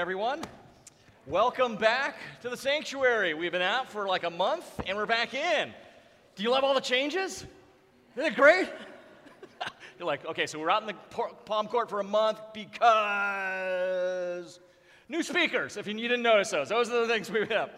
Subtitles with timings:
[0.00, 0.40] everyone.
[1.26, 3.34] Welcome back to the sanctuary.
[3.34, 5.74] We've been out for like a month and we're back in.
[6.36, 7.44] Do you love all the changes?
[8.16, 8.66] Isn't it great?
[9.98, 10.94] You're like, okay, so we're out in the
[11.44, 12.80] palm court for a month because
[15.10, 16.70] new speakers, if you didn't notice those.
[16.70, 17.70] Those are the things we have.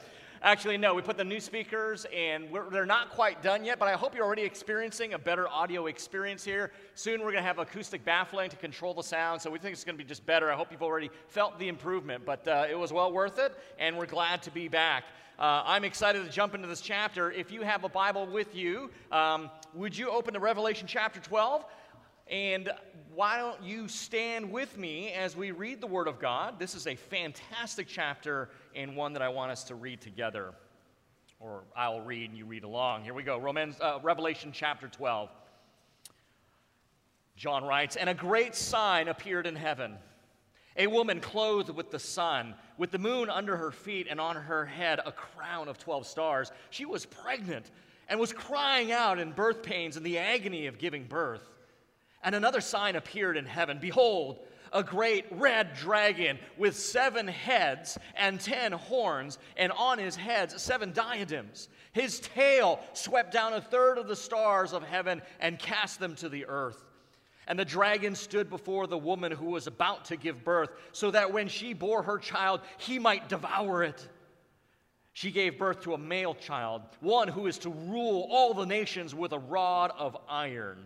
[0.45, 3.93] Actually, no, we put the new speakers and they're not quite done yet, but I
[3.93, 6.73] hope you're already experiencing a better audio experience here.
[6.97, 9.85] Soon we're going to have acoustic baffling to control the sound, so we think it's
[9.85, 10.51] going to be just better.
[10.51, 13.97] I hope you've already felt the improvement, but uh, it was well worth it, and
[13.97, 15.05] we're glad to be back.
[15.39, 17.31] Uh, I'm excited to jump into this chapter.
[17.31, 21.65] If you have a Bible with you, um, would you open to Revelation chapter 12?
[22.33, 22.71] And
[23.15, 26.59] why don't you stand with me as we read the Word of God?
[26.59, 30.55] This is a fantastic chapter and one that I want us to read together.
[31.39, 33.05] Or I'll read and you read along.
[33.05, 35.29] Here we go Romans, uh, Revelation chapter 12.
[37.37, 39.99] John writes, And a great sign appeared in heaven
[40.75, 44.65] a woman clothed with the sun, with the moon under her feet, and on her
[44.65, 46.51] head a crown of 12 stars.
[46.71, 47.71] She was pregnant
[48.09, 51.52] and was crying out in birth pains and the agony of giving birth.
[52.23, 54.39] And another sign appeared in heaven Behold,
[54.73, 60.93] a great red dragon with seven heads and ten horns, and on his heads seven
[60.93, 61.69] diadems.
[61.93, 66.29] His tail swept down a third of the stars of heaven and cast them to
[66.29, 66.85] the earth.
[67.47, 71.33] And the dragon stood before the woman who was about to give birth, so that
[71.33, 74.09] when she bore her child, he might devour it.
[75.13, 79.15] She gave birth to a male child, one who is to rule all the nations
[79.15, 80.79] with a rod of iron.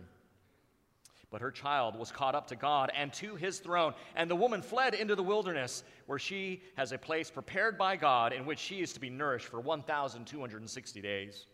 [1.29, 4.61] But her child was caught up to God and to his throne, and the woman
[4.61, 8.81] fled into the wilderness, where she has a place prepared by God in which she
[8.81, 11.47] is to be nourished for 1,260 days.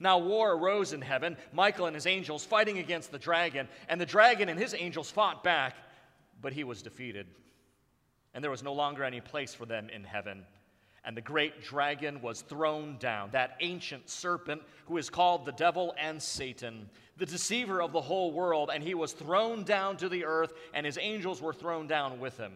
[0.00, 4.06] Now war arose in heaven, Michael and his angels fighting against the dragon, and the
[4.06, 5.76] dragon and his angels fought back,
[6.40, 7.28] but he was defeated.
[8.34, 10.44] And there was no longer any place for them in heaven.
[11.06, 15.94] And the great dragon was thrown down, that ancient serpent who is called the devil
[15.96, 20.24] and Satan, the deceiver of the whole world, and he was thrown down to the
[20.24, 22.52] earth, and his angels were thrown down with him.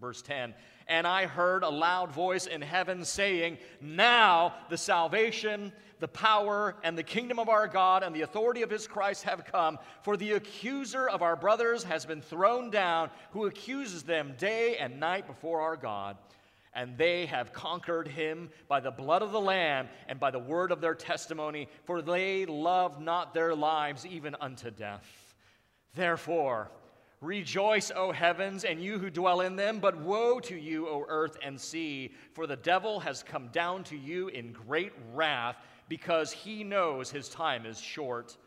[0.00, 0.52] Verse 10
[0.88, 6.98] And I heard a loud voice in heaven saying, Now the salvation, the power, and
[6.98, 10.32] the kingdom of our God and the authority of his Christ have come, for the
[10.32, 15.60] accuser of our brothers has been thrown down, who accuses them day and night before
[15.60, 16.16] our God
[16.74, 20.72] and they have conquered him by the blood of the Lamb and by the word
[20.72, 25.34] of their testimony, for they love not their lives even unto death.
[25.94, 26.70] Therefore,
[27.20, 31.36] rejoice, O heavens, and you who dwell in them, but woe to you, O earth
[31.42, 35.56] and sea, for the devil has come down to you in great wrath,
[35.88, 38.38] because he knows his time is short.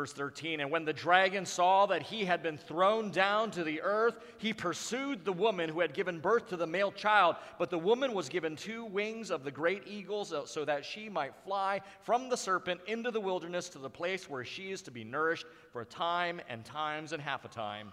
[0.00, 3.82] Verse 13, and when the dragon saw that he had been thrown down to the
[3.82, 7.36] earth, he pursued the woman who had given birth to the male child.
[7.58, 11.34] But the woman was given two wings of the great eagles so that she might
[11.44, 15.04] fly from the serpent into the wilderness to the place where she is to be
[15.04, 17.92] nourished for a time and times and half a time.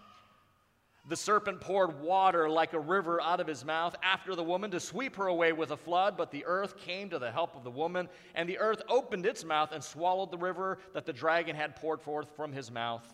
[1.07, 4.79] The serpent poured water like a river out of his mouth after the woman to
[4.79, 7.71] sweep her away with a flood, but the earth came to the help of the
[7.71, 11.77] woman, and the earth opened its mouth and swallowed the river that the dragon had
[11.77, 13.07] poured forth from his mouth.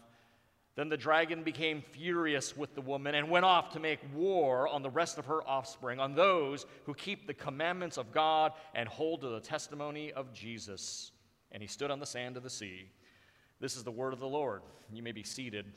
[0.76, 4.82] Then the dragon became furious with the woman and went off to make war on
[4.82, 9.22] the rest of her offspring, on those who keep the commandments of God and hold
[9.22, 11.12] to the testimony of Jesus.
[11.52, 12.90] And he stood on the sand of the sea.
[13.60, 14.64] This is the word of the Lord.
[14.92, 15.68] You may be seated.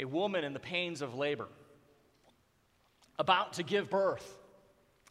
[0.00, 1.46] A woman in the pains of labor,
[3.18, 4.36] about to give birth.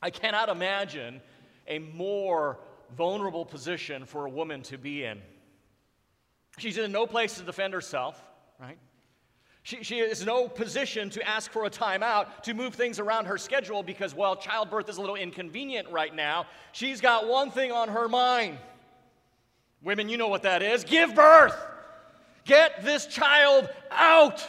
[0.01, 1.21] I cannot imagine
[1.67, 2.57] a more
[2.97, 5.21] vulnerable position for a woman to be in.
[6.57, 8.21] She's in no place to defend herself,
[8.59, 8.77] right?
[9.61, 13.37] She, she is no position to ask for a timeout to move things around her
[13.37, 16.47] schedule because, well, childbirth is a little inconvenient right now.
[16.71, 18.57] She's got one thing on her mind.
[19.83, 21.55] Women, you know what that is give birth,
[22.45, 24.43] get this child out.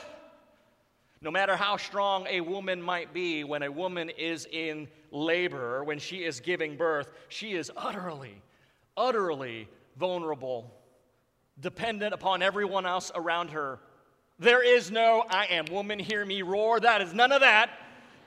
[1.23, 5.99] No matter how strong a woman might be, when a woman is in labor, when
[5.99, 8.41] she is giving birth, she is utterly,
[8.97, 9.69] utterly
[9.99, 10.73] vulnerable,
[11.61, 13.81] dependent upon everyone else around her.
[14.39, 16.81] There is no, I am woman, hear me roar.
[16.81, 17.71] That is none of that.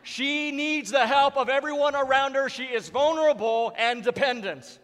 [0.04, 2.48] She needs the help of everyone around her.
[2.48, 4.78] She is vulnerable and dependent.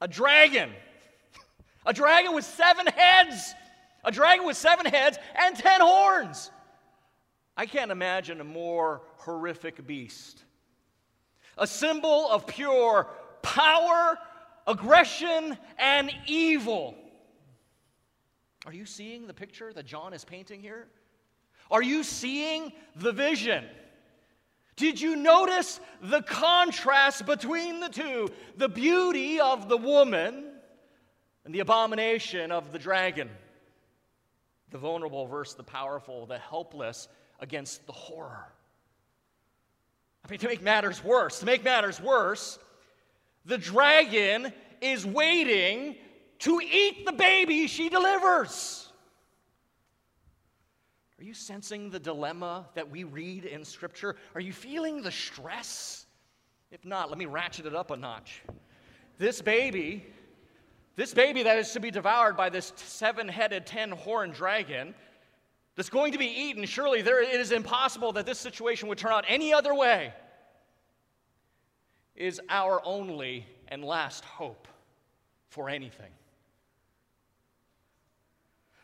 [0.00, 0.70] A dragon,
[1.86, 3.54] a dragon with seven heads
[4.04, 6.50] a dragon with seven heads and ten horns.
[7.56, 10.44] I can't imagine a more horrific beast.
[11.56, 13.08] A symbol of pure
[13.42, 14.18] power,
[14.66, 16.96] aggression, and evil.
[18.66, 20.88] Are you seeing the picture that John is painting here?
[21.70, 23.64] Are you seeing the vision?
[24.76, 28.28] Did you notice the contrast between the two?
[28.56, 30.46] The beauty of the woman
[31.44, 33.30] and the abomination of the dragon.
[34.74, 37.06] The vulnerable versus the powerful, the helpless
[37.38, 38.52] against the horror.
[40.24, 42.58] I mean, to make matters worse, to make matters worse,
[43.44, 45.94] the dragon is waiting
[46.40, 48.88] to eat the baby she delivers.
[51.20, 54.16] Are you sensing the dilemma that we read in Scripture?
[54.34, 56.04] Are you feeling the stress?
[56.72, 58.42] If not, let me ratchet it up a notch.
[59.18, 60.04] This baby,
[60.96, 64.94] this baby that is to be devoured by this seven headed, ten horned dragon,
[65.76, 69.12] that's going to be eaten, surely there, it is impossible that this situation would turn
[69.12, 70.12] out any other way,
[72.14, 74.68] is our only and last hope
[75.48, 76.10] for anything.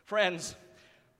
[0.04, 0.56] Friends,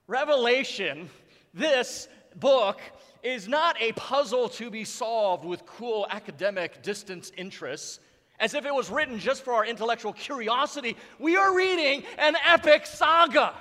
[0.07, 1.09] Revelation,
[1.53, 2.81] this book,
[3.23, 8.01] is not a puzzle to be solved with cool academic distance interests,
[8.41, 10.97] as if it was written just for our intellectual curiosity.
[11.19, 13.53] We are reading an epic saga.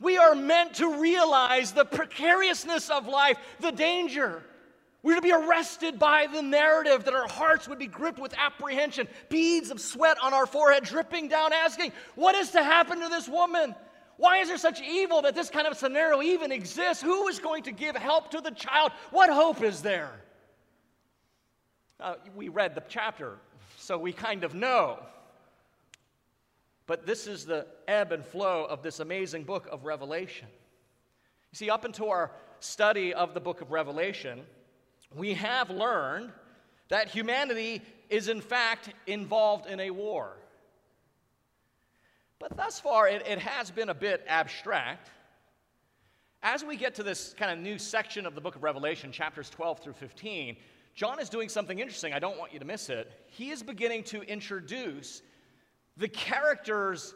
[0.00, 4.44] We are meant to realize the precariousness of life, the danger.
[5.02, 9.08] We're to be arrested by the narrative that our hearts would be gripped with apprehension,
[9.28, 13.28] beads of sweat on our forehead dripping down, asking, What is to happen to this
[13.28, 13.74] woman?
[14.18, 17.02] Why is there such evil that this kind of scenario even exists?
[17.02, 18.92] Who is going to give help to the child?
[19.10, 20.12] What hope is there?
[22.00, 23.38] Uh, we read the chapter,
[23.88, 24.98] so we kind of know.
[26.86, 30.46] But this is the ebb and flow of this amazing book of Revelation.
[31.52, 32.30] You see, up until our
[32.60, 34.42] study of the book of Revelation,
[35.16, 36.32] we have learned
[36.90, 37.80] that humanity
[38.10, 40.36] is in fact involved in a war.
[42.38, 45.08] But thus far, it, it has been a bit abstract.
[46.42, 49.48] As we get to this kind of new section of the book of Revelation, chapters
[49.48, 50.58] 12 through 15,
[50.98, 52.12] John is doing something interesting.
[52.12, 53.08] I don't want you to miss it.
[53.28, 55.22] He is beginning to introduce
[55.96, 57.14] the characters,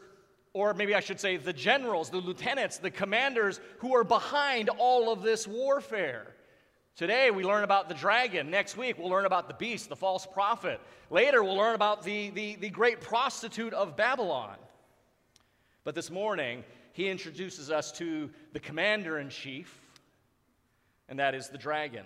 [0.53, 5.11] or maybe I should say the generals, the lieutenants, the commanders who are behind all
[5.11, 6.33] of this warfare.
[6.95, 8.49] Today we learn about the dragon.
[8.49, 10.79] Next week we'll learn about the beast, the false prophet.
[11.09, 14.55] Later we'll learn about the, the, the great prostitute of Babylon.
[15.83, 16.63] But this morning,
[16.93, 19.77] he introduces us to the commander in chief,
[21.09, 22.05] and that is the dragon.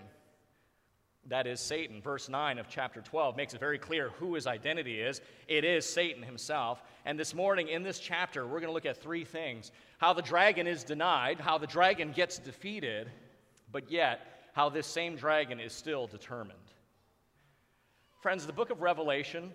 [1.30, 2.02] That is Satan.
[2.02, 5.20] Verse 9 of chapter 12 makes it very clear who his identity is.
[5.48, 6.82] It is Satan himself.
[7.06, 10.22] And this morning, in this chapter, we're going to look at three things how the
[10.22, 13.10] dragon is denied, how the dragon gets defeated,
[13.72, 16.58] but yet how this same dragon is still determined.
[18.22, 19.52] Friends, the book of Revelation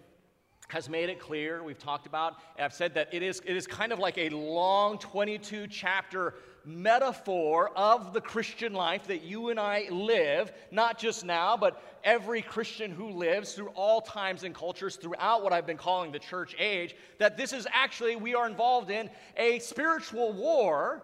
[0.68, 1.62] has made it clear.
[1.62, 4.98] We've talked about, I've said that it is, it is kind of like a long
[4.98, 11.56] 22 chapter metaphor of the Christian life that you and I live, not just now,
[11.56, 16.12] but every Christian who lives through all times and cultures throughout what I've been calling
[16.12, 21.02] the church age, that this is actually, we are involved in a spiritual war.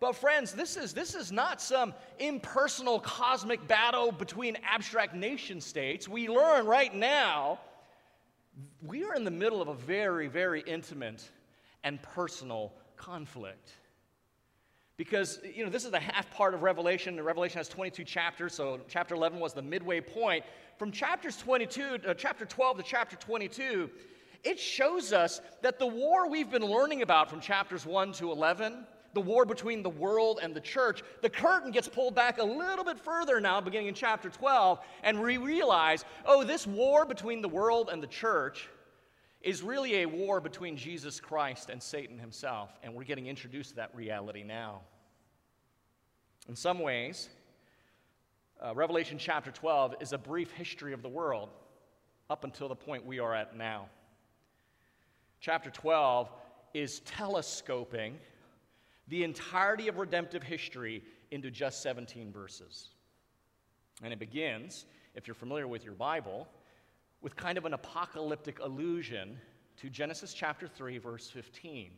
[0.00, 6.08] But friends, this is, this is not some impersonal cosmic battle between abstract nation states.
[6.08, 7.60] We learn right now
[8.82, 11.28] we are in the middle of a very, very intimate
[11.84, 13.72] and personal conflict.
[14.96, 17.22] Because, you know, this is the half part of Revelation.
[17.22, 20.42] Revelation has 22 chapters, so chapter 11 was the midway point.
[20.78, 23.90] From chapters 22, uh, chapter 12 to chapter 22,
[24.42, 28.86] it shows us that the war we've been learning about from chapters 1 to 11
[29.16, 32.84] the war between the world and the church, the curtain gets pulled back a little
[32.84, 37.48] bit further now, beginning in chapter 12, and we realize oh, this war between the
[37.48, 38.68] world and the church
[39.40, 43.76] is really a war between Jesus Christ and Satan himself, and we're getting introduced to
[43.76, 44.80] that reality now.
[46.48, 47.28] In some ways,
[48.64, 51.50] uh, Revelation chapter 12 is a brief history of the world
[52.30, 53.88] up until the point we are at now.
[55.40, 56.30] Chapter 12
[56.74, 58.18] is telescoping
[59.08, 62.88] the entirety of redemptive history into just 17 verses.
[64.02, 66.48] And it begins, if you're familiar with your Bible,
[67.26, 69.36] with kind of an apocalyptic allusion
[69.76, 71.90] to Genesis chapter 3, verse 15.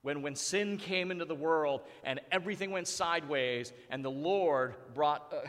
[0.00, 5.30] When, when sin came into the world and everything went sideways, and the Lord brought,
[5.34, 5.46] uh,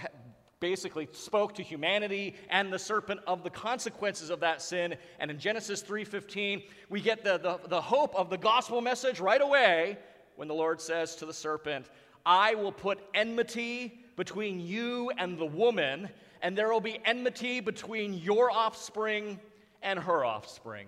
[0.60, 4.98] basically spoke to humanity and the serpent of the consequences of that sin.
[5.22, 9.42] And in Genesis 3:15, we get the, the, the hope of the gospel message right
[9.42, 9.98] away
[10.36, 11.90] when the Lord says to the serpent,
[12.26, 16.10] I will put enmity between you and the woman,
[16.42, 19.40] and there will be enmity between your offspring
[19.82, 20.88] and her offspring.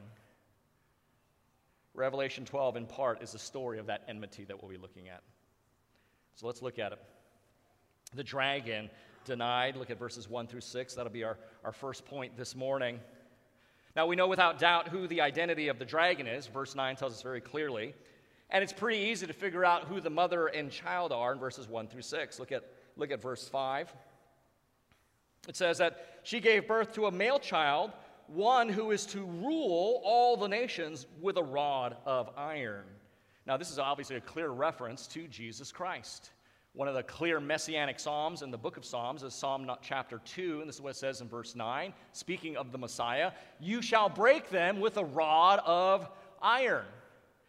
[1.94, 5.22] Revelation 12, in part, is the story of that enmity that we'll be looking at.
[6.36, 7.00] So let's look at it.
[8.16, 8.90] The dragon
[9.26, 9.76] denied.
[9.76, 10.96] Look at verses 1 through 6.
[10.96, 13.00] That'll be our, our first point this morning.
[13.96, 16.48] Now, we know without doubt who the identity of the dragon is.
[16.48, 17.94] Verse 9 tells us very clearly.
[18.50, 21.68] And it's pretty easy to figure out who the mother and child are in verses
[21.68, 22.40] 1 through 6.
[22.40, 22.64] Look at,
[22.96, 23.94] look at verse 5.
[25.48, 27.92] It says that she gave birth to a male child,
[28.28, 32.86] one who is to rule all the nations with a rod of iron.
[33.48, 36.32] Now, this is obviously a clear reference to Jesus Christ.
[36.74, 40.60] One of the clear messianic psalms in the book of Psalms is Psalm chapter 2,
[40.60, 41.92] and this is what it says in verse 9.
[42.12, 46.08] Speaking of the Messiah, you shall break them with a rod of
[46.42, 46.86] iron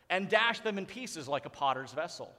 [0.09, 2.35] and dash them in pieces like a potter's vessel.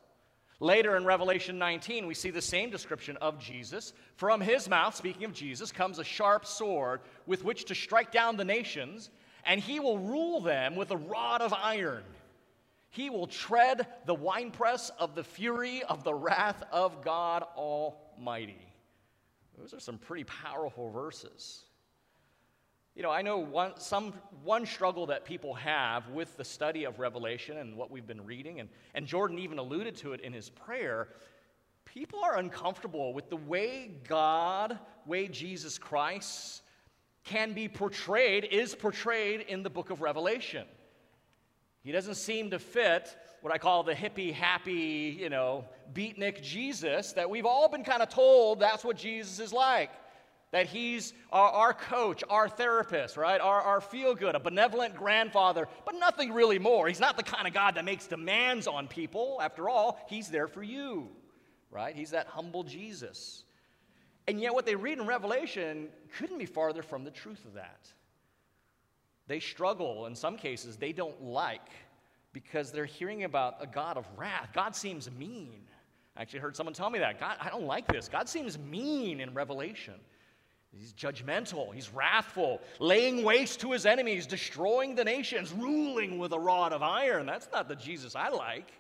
[0.62, 3.94] Later in Revelation 19, we see the same description of Jesus.
[4.16, 8.38] From his mouth, speaking of Jesus, comes a sharp sword with which to strike down
[8.38, 9.10] the nations,
[9.44, 12.04] and he will rule them with a rod of iron.
[12.92, 18.72] He will tread the winepress of the fury of the wrath of God Almighty.
[19.58, 21.64] Those are some pretty powerful verses.
[22.96, 27.00] You know, I know one, some, one struggle that people have with the study of
[27.00, 30.50] Revelation and what we've been reading, and, and Jordan even alluded to it in his
[30.50, 31.08] prayer.
[31.86, 36.64] People are uncomfortable with the way God, way Jesus Christ
[37.24, 40.66] can be portrayed, is portrayed in the book of Revelation.
[41.84, 47.14] He doesn't seem to fit what I call the hippie, happy, you know, beatnik Jesus
[47.14, 49.92] that we've all been kind of told that's what Jesus is like
[50.52, 53.40] that he's our, our coach, our therapist, right?
[53.40, 56.88] Our, our feel good, a benevolent grandfather, but nothing really more.
[56.88, 59.40] He's not the kind of God that makes demands on people.
[59.42, 61.10] After all, he's there for you,
[61.72, 61.96] right?
[61.96, 63.44] He's that humble Jesus.
[64.28, 67.88] And yet, what they read in Revelation couldn't be farther from the truth of that.
[69.28, 71.70] They struggle, in some cases, they don't like
[72.34, 74.50] because they're hearing about a God of wrath.
[74.54, 75.62] God seems mean.
[76.16, 77.20] I actually heard someone tell me that.
[77.20, 78.10] God, I don't like this.
[78.10, 79.96] God seems mean in Revelation.
[80.72, 86.40] He's judgmental, he's wrathful, laying waste to his enemies, destroying the nations, ruling with a
[86.40, 87.26] rod of iron.
[87.26, 88.72] That's not the Jesus I like.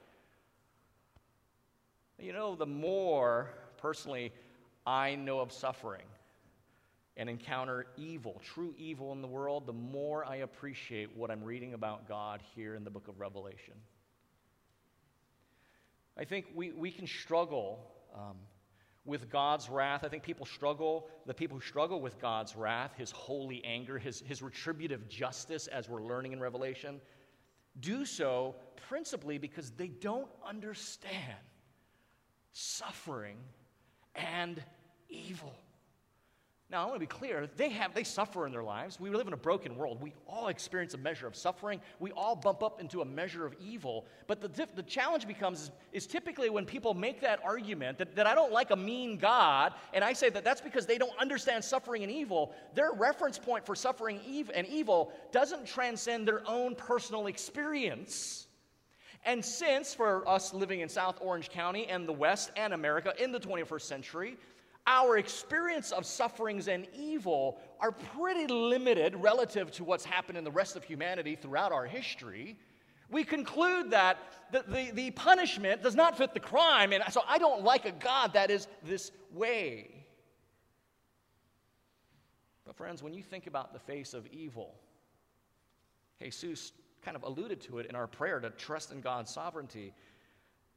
[2.18, 4.32] You know, the more personally
[4.86, 6.06] I know of suffering
[7.18, 11.74] and encounter evil, true evil in the world, the more I appreciate what I'm reading
[11.74, 13.74] about God here in the book of Revelation.
[16.18, 17.80] I think we, we can struggle
[18.16, 18.38] um,
[19.06, 20.04] with God's wrath.
[20.04, 24.22] I think people struggle, the people who struggle with God's wrath, his holy anger, his,
[24.22, 27.02] his retributive justice, as we're learning in Revelation,
[27.80, 28.56] do so
[28.90, 31.38] principally because they don't understand
[32.52, 33.38] suffering
[34.16, 34.62] and
[35.10, 35.54] evil.
[36.72, 38.98] Now, I want to be clear, they have they suffer in their lives.
[38.98, 40.02] We live in a broken world.
[40.02, 41.82] We all experience a measure of suffering.
[42.00, 44.06] We all bump up into a measure of evil.
[44.26, 48.26] But the, the challenge becomes is, is typically when people make that argument that, that
[48.26, 51.62] I don't like a mean God, and I say that that's because they don't understand
[51.62, 54.22] suffering and evil, their reference point for suffering
[54.56, 58.48] and evil doesn't transcend their own personal experience.
[59.26, 63.32] And since for us living in South Orange County and the West and America in
[63.32, 64.38] the 21st century,
[64.88, 70.52] our experience of sufferings and evil are pretty limited relative to what's happened in the
[70.52, 72.58] rest of humanity throughout our history,
[73.10, 74.18] we conclude that
[74.52, 76.94] the, the, the, punishment does not fit the crime.
[76.94, 80.06] And so I don't like a God that is this way.
[82.66, 84.76] But, friends, when you think about the face of evil,
[86.22, 86.72] Jesus
[87.02, 89.94] kind of alluded to it in our prayer to trust in God's sovereignty,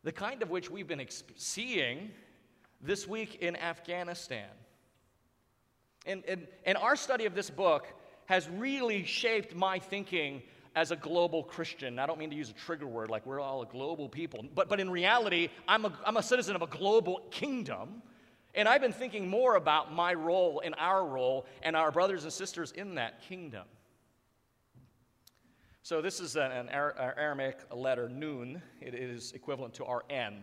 [0.03, 1.07] the kind of which we've been
[1.37, 2.11] seeing
[2.85, 4.49] this week in Afghanistan.
[6.07, 7.87] And, and, and our study of this book
[8.27, 10.43] has really shaped my thinking
[10.77, 11.99] as a global Christian.
[11.99, 14.69] I don't mean to use a trigger word like we're all a global people, but,
[14.69, 18.03] but in reality, I'm a, I'm a citizen of a global kingdom.
[18.57, 22.33] And I've been thinking more about my role and our role and our brothers and
[22.33, 23.65] sisters in that kingdom.
[25.83, 28.63] So, this is an, Aramaic letter, nun.
[28.81, 30.43] It is equivalent to our N.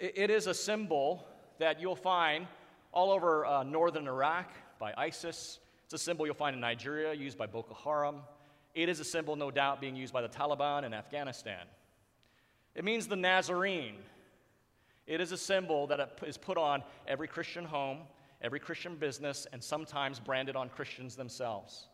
[0.00, 1.24] It is a symbol
[1.58, 2.46] that you'll find
[2.92, 4.50] all over uh, northern Iraq
[4.80, 5.60] by ISIS.
[5.84, 8.16] It's a symbol you'll find in Nigeria, used by Boko Haram.
[8.74, 11.66] It is a symbol, no doubt, being used by the Taliban in Afghanistan.
[12.74, 13.96] It means the Nazarene.
[15.06, 17.98] It is a symbol that is put on every Christian home,
[18.42, 21.86] every Christian business, and sometimes branded on Christians themselves.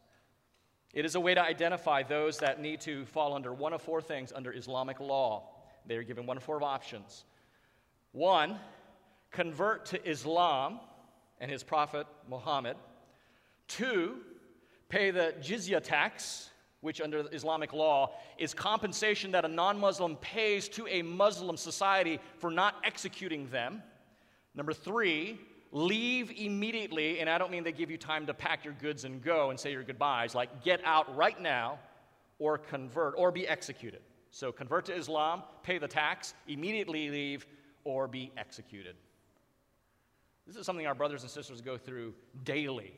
[0.95, 4.01] It is a way to identify those that need to fall under one of four
[4.01, 5.51] things under Islamic law.
[5.87, 7.25] They are given one of four options
[8.13, 8.59] one,
[9.31, 10.79] convert to Islam
[11.41, 12.77] and his prophet Muhammad.
[13.67, 14.17] Two,
[14.89, 16.51] pay the jizya tax,
[16.83, 22.21] which under Islamic law is compensation that a non Muslim pays to a Muslim society
[22.39, 23.83] for not executing them.
[24.55, 25.41] Number three,
[25.71, 29.23] leave immediately, and I don't mean they give you time to pack your goods and
[29.23, 31.79] go and say your goodbyes, like get out right now
[32.39, 34.03] or convert or be executed.
[34.31, 37.47] So convert to Islam, pay the tax, immediately leave,
[37.85, 38.97] or be executed.
[40.47, 42.95] This is something our brothers and sisters go through daily.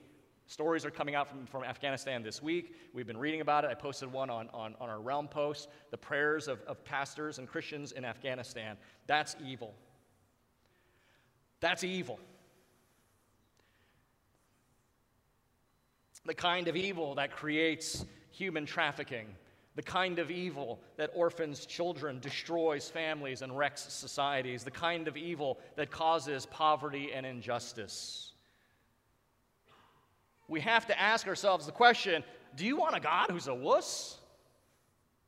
[0.46, 2.76] Stories are coming out from, from Afghanistan this week.
[2.92, 3.70] We've been reading about it.
[3.70, 7.48] I posted one on, on, on our realm post the prayers of, of pastors and
[7.48, 8.76] Christians in Afghanistan.
[9.06, 9.74] That's evil.
[11.60, 12.20] That's evil.
[16.26, 19.26] The kind of evil that creates human trafficking,
[19.76, 25.16] the kind of evil that orphans children, destroys families, and wrecks societies, the kind of
[25.16, 28.32] evil that causes poverty and injustice.
[30.46, 32.22] We have to ask ourselves the question
[32.56, 34.18] do you want a God who's a wuss?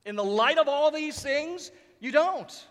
[0.04, 2.66] In the light of all these things, you don't.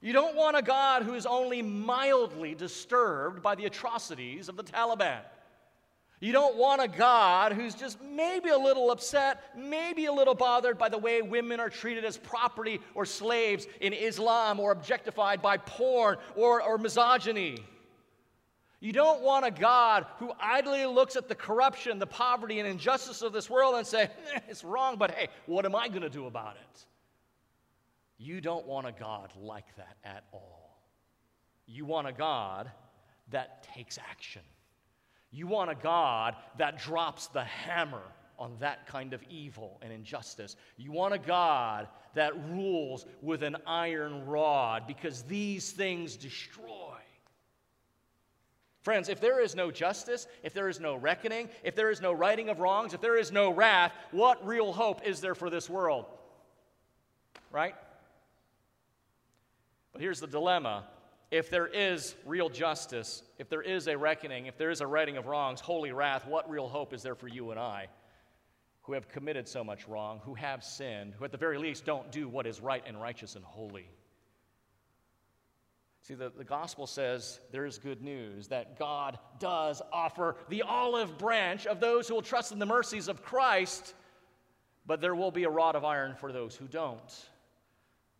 [0.00, 4.64] You don't want a God who is only mildly disturbed by the atrocities of the
[4.64, 5.20] Taliban.
[6.22, 10.78] You don't want a God who's just maybe a little upset, maybe a little bothered
[10.78, 15.56] by the way women are treated as property or slaves in Islam or objectified by
[15.56, 17.58] porn or, or misogyny.
[18.78, 23.22] You don't want a God who idly looks at the corruption, the poverty, and injustice
[23.22, 26.08] of this world and say, eh, it's wrong, but hey, what am I going to
[26.08, 26.86] do about it?
[28.16, 30.78] You don't want a God like that at all.
[31.66, 32.70] You want a God
[33.30, 34.42] that takes action.
[35.32, 38.02] You want a God that drops the hammer
[38.38, 40.56] on that kind of evil and injustice.
[40.76, 46.98] You want a God that rules with an iron rod because these things destroy.
[48.82, 52.12] Friends, if there is no justice, if there is no reckoning, if there is no
[52.12, 55.70] righting of wrongs, if there is no wrath, what real hope is there for this
[55.70, 56.06] world?
[57.52, 57.76] Right?
[59.92, 60.84] But here's the dilemma
[61.32, 65.16] if there is real justice, if there is a reckoning, if there is a righting
[65.16, 67.88] of wrongs, holy wrath, what real hope is there for you and I
[68.82, 72.12] who have committed so much wrong, who have sinned, who at the very least don't
[72.12, 73.88] do what is right and righteous and holy?
[76.02, 81.16] See, the, the gospel says there is good news that God does offer the olive
[81.16, 83.94] branch of those who will trust in the mercies of Christ,
[84.84, 87.30] but there will be a rod of iron for those who don't.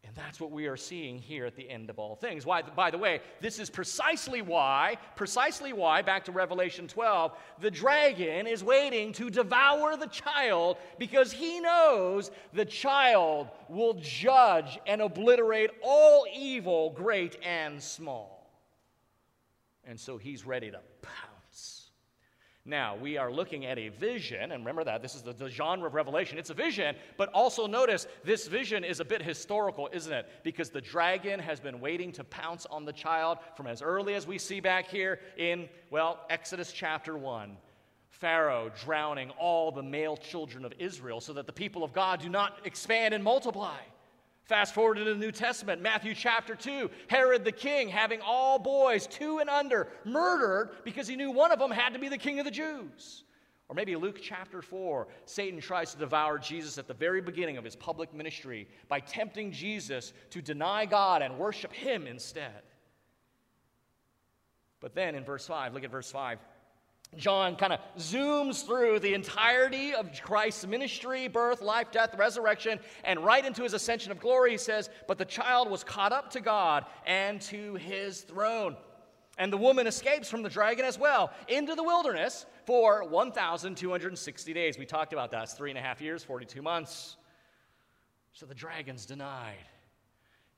[0.04, 2.44] And that's what we are seeing here at the end of all things.
[2.44, 7.70] Why, by the way, this is precisely why, precisely why, back to Revelation 12, the
[7.70, 15.00] dragon is waiting to devour the child because he knows the child will judge and
[15.00, 18.50] obliterate all evil, great and small.
[19.84, 20.80] And so he's ready to.
[22.64, 25.88] Now, we are looking at a vision, and remember that this is the, the, genre
[25.88, 26.38] of Revelation.
[26.38, 30.28] It's a vision, but also notice this vision is a bit historical, isn't it?
[30.44, 34.28] Because the dragon has been waiting to pounce on the child from as early as
[34.28, 37.56] we see back here in, well, Exodus chapter 1.
[38.10, 42.28] Pharaoh drowning all the male children of Israel so that the people of God do
[42.28, 43.78] not expand and multiply.
[44.44, 46.90] Fast forward to the New Testament, Matthew chapter 2.
[47.06, 51.58] Herod the king having all boys, two and under, murdered because he knew one of
[51.58, 53.24] them had to be the king of the Jews.
[53.68, 57.64] Or maybe Luke chapter 4, Satan tries to devour Jesus at the very beginning of
[57.64, 62.62] his public ministry by tempting Jesus to deny God and worship him instead.
[64.80, 66.38] But then in verse 5, look at verse 5.
[67.16, 73.22] John kind of zooms through the entirety of Christ's ministry, birth, life, death, resurrection, and
[73.24, 76.40] right into his ascension of glory, he says, But the child was caught up to
[76.40, 78.76] God and to his throne.
[79.38, 84.78] And the woman escapes from the dragon as well into the wilderness for 1,260 days.
[84.78, 85.44] We talked about that.
[85.44, 87.16] It's three and a half years, 42 months.
[88.32, 89.56] So the dragon's denied.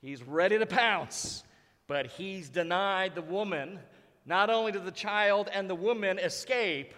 [0.01, 1.43] He's ready to pounce,
[1.87, 3.79] but he's denied the woman
[4.25, 6.93] not only do the child and the woman escape,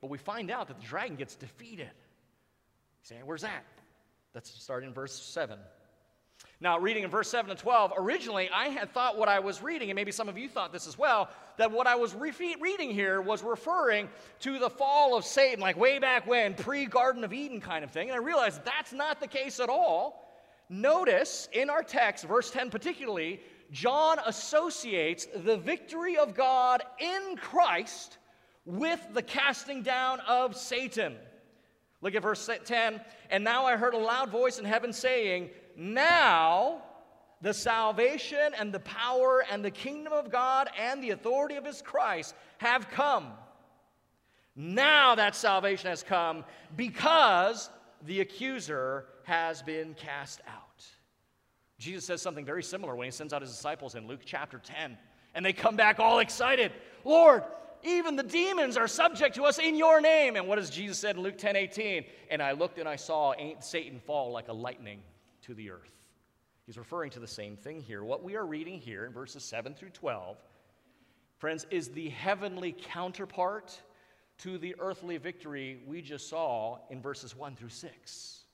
[0.00, 1.90] but we find out that the dragon gets defeated.
[3.02, 3.64] Say, where's that?
[4.34, 5.58] Let's start in verse 7.
[6.60, 9.90] Now, reading in verse 7 to 12, originally I had thought what I was reading,
[9.90, 12.90] and maybe some of you thought this as well, that what I was re- reading
[12.90, 14.08] here was referring
[14.40, 17.90] to the fall of Satan, like way back when, pre Garden of Eden kind of
[17.90, 18.08] thing.
[18.08, 20.24] And I realized that's not the case at all.
[20.68, 28.18] Notice in our text, verse 10 particularly, John associates the victory of God in Christ
[28.64, 31.16] with the casting down of Satan.
[32.00, 33.00] Look at verse 10.
[33.30, 36.82] And now I heard a loud voice in heaven saying, Now
[37.40, 41.82] the salvation and the power and the kingdom of God and the authority of his
[41.82, 43.32] Christ have come.
[44.56, 46.44] Now that salvation has come
[46.76, 47.70] because
[48.06, 50.84] the accuser has been cast out.
[51.78, 54.98] Jesus says something very similar when he sends out his disciples in Luke chapter 10.
[55.34, 56.72] And they come back all excited.
[57.04, 57.44] Lord,
[57.84, 60.36] even the demons are subject to us in your name.
[60.36, 62.04] And what does Jesus said in Luke 10 18?
[62.30, 65.02] And I looked and I saw Satan fall like a lightning
[65.42, 65.92] to the earth.
[66.66, 68.02] He's referring to the same thing here.
[68.04, 70.36] What we are reading here in verses 7 through 12,
[71.38, 73.80] friends, is the heavenly counterpart
[74.38, 78.44] to the earthly victory we just saw in verses 1 through 6.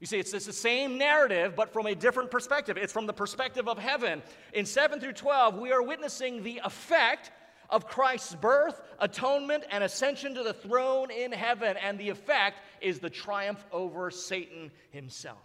[0.00, 2.76] You see, it's, it's the same narrative, but from a different perspective.
[2.76, 4.22] It's from the perspective of heaven.
[4.52, 7.32] In 7 through 12, we are witnessing the effect
[7.68, 11.76] of Christ's birth, atonement, and ascension to the throne in heaven.
[11.76, 15.38] And the effect is the triumph over Satan himself.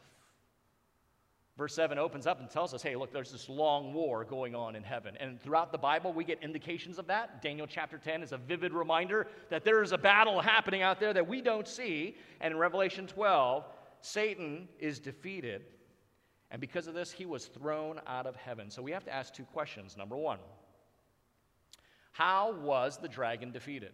[1.57, 4.75] Verse 7 opens up and tells us hey, look, there's this long war going on
[4.75, 5.15] in heaven.
[5.19, 7.43] And throughout the Bible, we get indications of that.
[7.43, 11.13] Daniel chapter 10 is a vivid reminder that there is a battle happening out there
[11.13, 12.17] that we don't see.
[12.41, 13.65] And in Revelation 12,
[14.03, 15.63] Satan is defeated.
[16.51, 18.69] And because of this, he was thrown out of heaven.
[18.69, 19.95] So we have to ask two questions.
[19.95, 20.39] Number one,
[22.11, 23.93] how was the dragon defeated?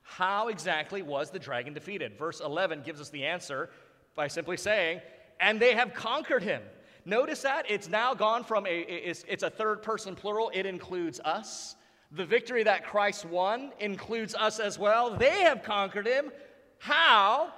[0.00, 2.18] How exactly was the dragon defeated?
[2.18, 3.68] Verse 11 gives us the answer
[4.16, 5.02] by simply saying,
[5.40, 6.62] and they have conquered him.
[7.04, 11.20] Notice that it's now gone from a, it's, it's a third person plural, it includes
[11.20, 11.76] us.
[12.12, 15.16] The victory that Christ won includes us as well.
[15.16, 16.32] They have conquered him.
[16.78, 17.52] How?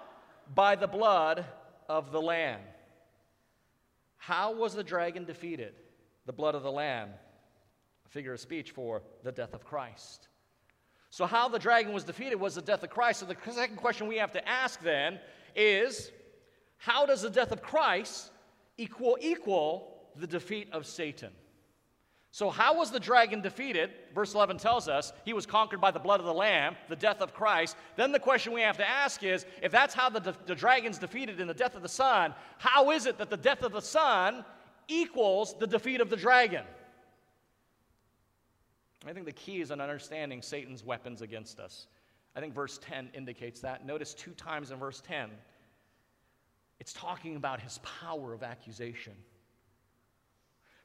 [0.52, 1.46] By the blood
[1.92, 2.60] of the Lamb.
[4.16, 5.74] How was the dragon defeated?
[6.24, 7.10] The blood of the Lamb,
[8.06, 10.28] a figure of speech for the death of Christ.
[11.10, 13.20] So, how the dragon was defeated was the death of Christ.
[13.20, 15.20] So, the second question we have to ask then
[15.54, 16.10] is
[16.78, 18.30] how does the death of Christ
[18.78, 21.32] equal equal the defeat of Satan?
[22.34, 23.90] So, how was the dragon defeated?
[24.14, 27.20] Verse 11 tells us he was conquered by the blood of the Lamb, the death
[27.20, 27.76] of Christ.
[27.94, 30.96] Then the question we have to ask is if that's how the, de- the dragon's
[30.96, 33.82] defeated in the death of the Son, how is it that the death of the
[33.82, 34.46] Son
[34.88, 36.64] equals the defeat of the dragon?
[39.06, 41.86] I think the key is in understanding Satan's weapons against us.
[42.34, 43.84] I think verse 10 indicates that.
[43.84, 45.28] Notice two times in verse 10,
[46.80, 49.12] it's talking about his power of accusation.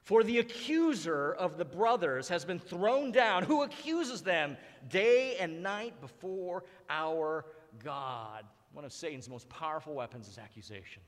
[0.02, 4.56] For the accuser of the brothers has been thrown down, who accuses them
[4.88, 7.44] day and night before our
[7.84, 8.44] God.
[8.72, 11.02] One of Satan's most powerful weapons is accusation.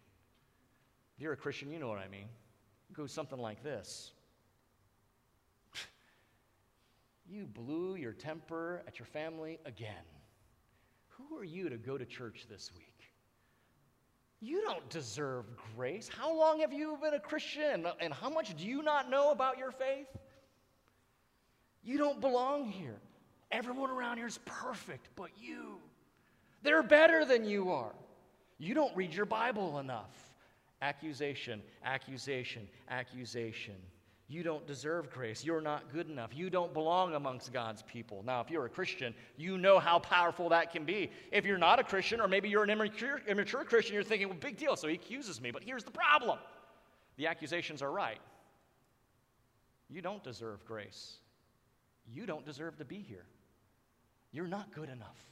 [1.16, 2.28] If you're a Christian, you know what I mean.
[2.90, 4.12] It goes something like this
[7.26, 10.04] You blew your temper at your family again.
[11.08, 12.99] Who are you to go to church this week?
[14.40, 15.44] You don't deserve
[15.76, 16.08] grace.
[16.08, 17.86] How long have you been a Christian?
[18.00, 20.08] And how much do you not know about your faith?
[21.82, 22.96] You don't belong here.
[23.50, 25.78] Everyone around here is perfect, but you.
[26.62, 27.92] They're better than you are.
[28.58, 30.32] You don't read your Bible enough.
[30.82, 33.74] Accusation, accusation, accusation.
[34.30, 35.44] You don't deserve grace.
[35.44, 36.30] You're not good enough.
[36.32, 38.22] You don't belong amongst God's people.
[38.24, 41.10] Now, if you're a Christian, you know how powerful that can be.
[41.32, 44.38] If you're not a Christian, or maybe you're an immature, immature Christian, you're thinking, well,
[44.40, 45.50] big deal, so he accuses me.
[45.50, 46.38] But here's the problem
[47.16, 48.20] the accusations are right.
[49.88, 51.16] You don't deserve grace.
[52.06, 53.26] You don't deserve to be here.
[54.30, 55.24] You're not good enough.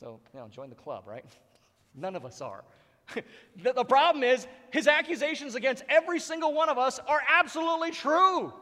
[0.00, 1.26] So, you know, join the club, right?
[1.94, 2.64] None of us are.
[3.62, 8.52] the, the problem is, his accusations against every single one of us are absolutely true.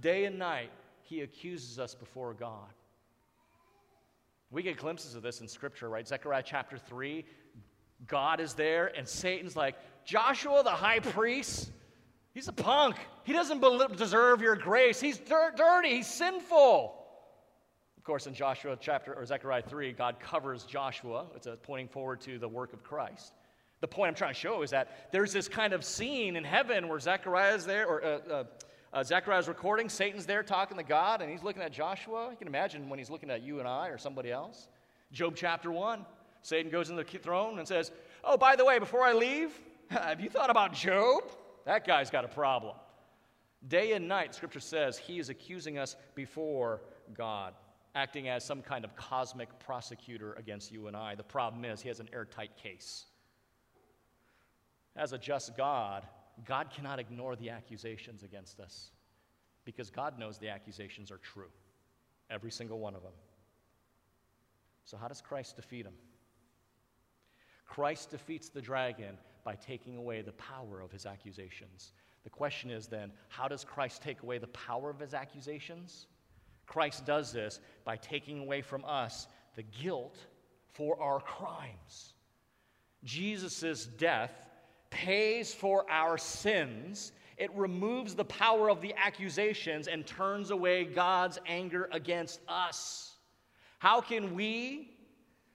[0.00, 0.70] Day and night,
[1.02, 2.68] he accuses us before God.
[4.50, 6.06] We get glimpses of this in Scripture, right?
[6.06, 7.24] Zechariah chapter 3,
[8.06, 11.70] God is there, and Satan's like, Joshua the high priest,
[12.32, 12.96] he's a punk.
[13.24, 13.60] He doesn't
[13.96, 15.00] deserve your grace.
[15.00, 16.97] He's dirty, he's sinful
[18.08, 21.26] course, in Joshua chapter or Zechariah 3, God covers Joshua.
[21.36, 23.34] It's a pointing forward to the work of Christ.
[23.82, 26.88] The point I'm trying to show is that there's this kind of scene in heaven
[26.88, 28.44] where Zechariah is there, or uh, uh,
[28.94, 29.90] uh, Zechariah is recording.
[29.90, 32.30] Satan's there talking to God, and he's looking at Joshua.
[32.30, 34.68] You can imagine when he's looking at you and I or somebody else.
[35.12, 36.06] Job chapter 1,
[36.40, 37.92] Satan goes into the throne and says,
[38.24, 39.52] Oh, by the way, before I leave,
[39.90, 41.24] have you thought about Job?
[41.66, 42.74] That guy's got a problem.
[43.68, 46.80] Day and night, Scripture says, he is accusing us before
[47.14, 47.52] God
[47.94, 51.14] acting as some kind of cosmic prosecutor against you and I.
[51.14, 53.06] The problem is, he has an airtight case.
[54.96, 56.06] As a just God,
[56.44, 58.90] God cannot ignore the accusations against us
[59.64, 61.50] because God knows the accusations are true,
[62.30, 63.12] every single one of them.
[64.84, 65.94] So, how does Christ defeat him?
[67.66, 71.92] Christ defeats the dragon by taking away the power of his accusations.
[72.24, 76.06] The question is then, how does Christ take away the power of his accusations?
[76.68, 79.26] Christ does this by taking away from us
[79.56, 80.16] the guilt
[80.74, 82.12] for our crimes.
[83.02, 84.46] Jesus' death
[84.90, 87.12] pays for our sins.
[87.36, 93.14] It removes the power of the accusations and turns away God's anger against us.
[93.78, 94.90] How can we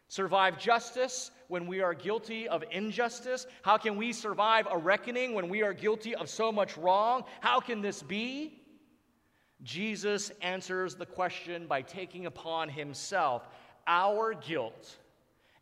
[0.07, 3.45] survive justice when we are guilty of injustice?
[3.61, 7.23] How can we survive a reckoning when we are guilty of so much wrong?
[7.41, 8.62] How can this be?
[9.63, 13.47] Jesus answers the question by taking upon himself
[13.87, 14.97] our guilt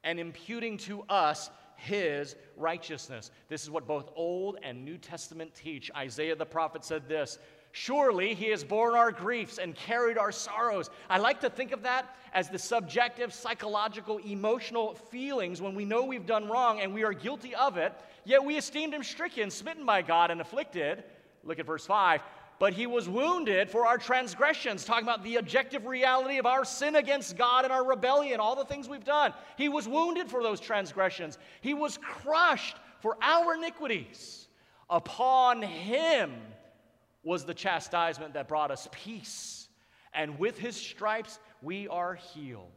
[0.04, 3.32] and imputing to us his righteousness.
[3.48, 5.92] This is what both Old and New Testament teach.
[5.96, 7.38] Isaiah the prophet said this
[7.74, 10.90] Surely he has borne our griefs and carried our sorrows.
[11.10, 16.04] I like to think of that as the subjective, psychological, emotional feelings when we know
[16.04, 17.94] we've done wrong and we are guilty of it,
[18.26, 21.04] yet we esteemed him stricken, smitten by God, and afflicted.
[21.44, 22.22] Look at verse 5
[22.62, 26.96] but he was wounded for our transgressions, talking about the objective reality of our sin
[26.96, 29.34] against God and our rebellion, all the things we've done.
[29.58, 34.48] He was wounded for those transgressions, he was crushed for our iniquities.
[34.92, 36.34] Upon him
[37.24, 39.68] was the chastisement that brought us peace,
[40.14, 42.68] and with his stripes we are healed.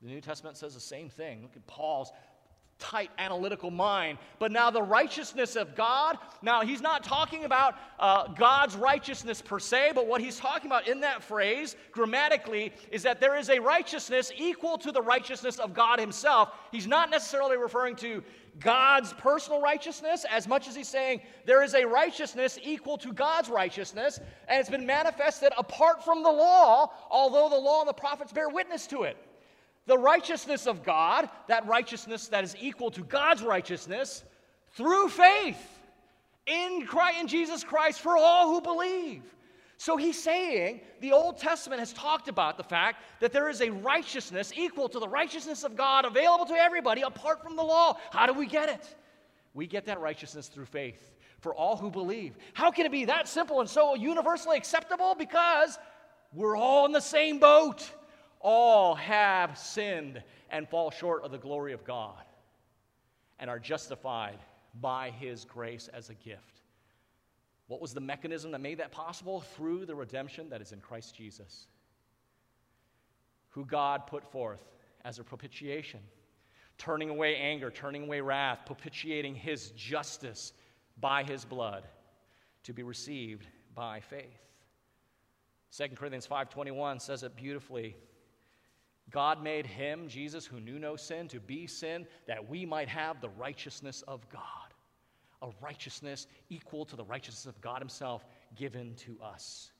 [0.00, 1.42] The New Testament says the same thing.
[1.42, 2.12] Look at Paul's
[2.84, 4.18] tight analytical mind.
[4.38, 9.58] But now the righteousness of God, now he's not talking about uh, God's righteousness per
[9.58, 13.58] se, but what he's talking about in that phrase, grammatically, is that there is a
[13.58, 16.50] righteousness equal to the righteousness of God himself.
[16.72, 18.22] He's not necessarily referring to
[18.60, 23.48] God's personal righteousness as much as he's saying there is a righteousness equal to God's
[23.48, 28.32] righteousness, and it's been manifested apart from the law, although the law and the prophets
[28.32, 29.16] bear witness to it
[29.86, 34.24] the righteousness of God, that righteousness that is equal to God's righteousness,
[34.72, 35.58] through faith
[36.46, 39.22] in Christ, in Jesus Christ for all who believe.
[39.76, 43.70] So he's saying the Old Testament has talked about the fact that there is a
[43.70, 47.98] righteousness equal to the righteousness of God available to everybody apart from the law.
[48.10, 48.96] How do we get it?
[49.52, 52.36] We get that righteousness through faith for all who believe.
[52.54, 55.14] How can it be that simple and so universally acceptable?
[55.14, 55.78] Because
[56.32, 57.90] we're all in the same boat
[58.44, 62.22] all have sinned and fall short of the glory of God
[63.40, 64.38] and are justified
[64.80, 66.60] by his grace as a gift.
[67.66, 69.40] What was the mechanism that made that possible?
[69.40, 71.66] Through the redemption that is in Christ Jesus,
[73.48, 74.60] who God put forth
[75.04, 76.00] as a propitiation,
[76.76, 80.52] turning away anger, turning away wrath, propitiating his justice
[81.00, 81.84] by his blood
[82.64, 84.42] to be received by faith.
[85.70, 87.96] 2 Corinthians 5:21 says it beautifully.
[89.10, 93.20] God made him, Jesus, who knew no sin, to be sin, that we might have
[93.20, 94.40] the righteousness of God.
[95.42, 98.24] A righteousness equal to the righteousness of God Himself
[98.56, 99.72] given to us.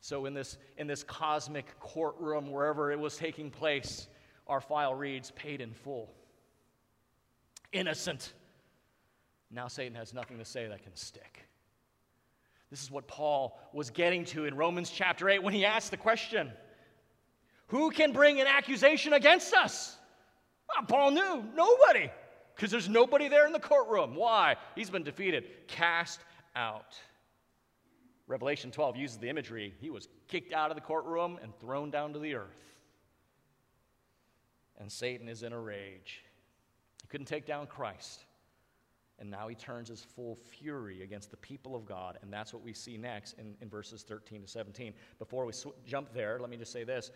[0.00, 4.08] So, in this, in this cosmic courtroom, wherever it was taking place,
[4.48, 6.12] our file reads paid in full.
[7.72, 8.32] Innocent.
[9.48, 11.46] Now, Satan has nothing to say that can stick.
[12.68, 15.96] This is what Paul was getting to in Romans chapter 8 when he asked the
[15.96, 16.50] question
[17.72, 19.96] who can bring an accusation against us?
[20.68, 22.10] Well, Paul knew nobody,
[22.54, 24.14] because there's nobody there in the courtroom.
[24.14, 24.56] Why?
[24.76, 26.20] He's been defeated, cast
[26.54, 26.94] out.
[28.26, 29.72] Revelation 12 uses the imagery.
[29.80, 32.62] He was kicked out of the courtroom and thrown down to the earth.
[34.76, 36.24] And Satan is in a rage.
[37.00, 38.26] He couldn't take down Christ.
[39.18, 42.18] And now he turns his full fury against the people of God.
[42.20, 44.92] And that's what we see next in, in verses 13 to 17.
[45.18, 47.12] Before we sw- jump there, let me just say this.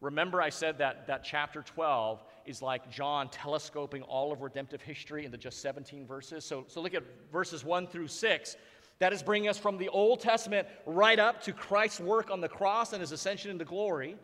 [0.00, 5.24] Remember, I said that, that chapter 12 is like John telescoping all of redemptive history
[5.24, 6.44] into just 17 verses.
[6.44, 8.56] So, so look at verses 1 through 6.
[9.00, 12.48] That is bringing us from the Old Testament right up to Christ's work on the
[12.48, 14.16] cross and his ascension into glory.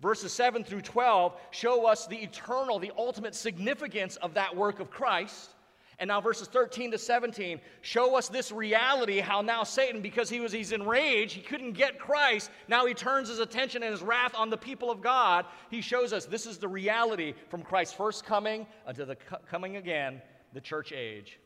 [0.00, 4.90] Verses 7 through 12 show us the eternal, the ultimate significance of that work of
[4.90, 5.50] Christ.
[6.00, 10.40] And now verses 13 to 17 show us this reality how now Satan, because he
[10.40, 14.34] was he's enraged, he couldn't get Christ, now he turns his attention and his wrath
[14.34, 15.44] on the people of God.
[15.70, 20.22] He shows us this is the reality from Christ's first coming until the coming again,
[20.54, 21.38] the church age.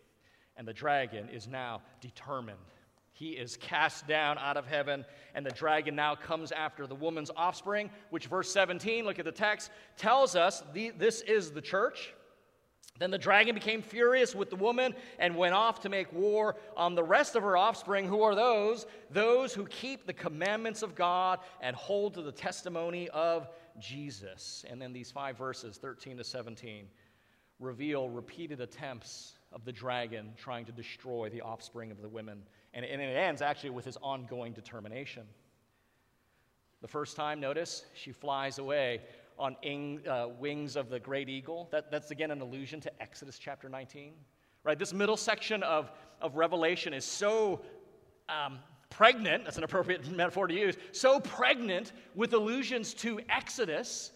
[0.56, 2.58] And the dragon is now determined.
[3.12, 7.30] He is cast down out of heaven, and the dragon now comes after the woman's
[7.36, 12.12] offspring, which verse 17, look at the text, tells us the, this is the church.
[13.00, 16.94] Then the dragon became furious with the woman and went off to make war on
[16.94, 18.06] the rest of her offspring.
[18.06, 18.86] Who are those?
[19.10, 23.48] Those who keep the commandments of God and hold to the testimony of
[23.80, 24.64] Jesus.
[24.70, 26.86] And then these five verses, 13 to 17,
[27.58, 32.42] reveal repeated attempts of the dragon trying to destroy the offspring of the women.
[32.74, 35.24] And, and it ends actually with his ongoing determination.
[36.80, 39.00] The first time, notice, she flies away
[39.38, 41.68] on ing, uh, wings of the great eagle.
[41.72, 44.12] That, that's again an allusion to Exodus chapter 19.
[44.62, 44.78] Right?
[44.78, 47.60] This middle section of, of Revelation is so
[48.28, 48.58] um,
[48.90, 54.12] pregnant, that's an appropriate metaphor to use, so pregnant with allusions to Exodus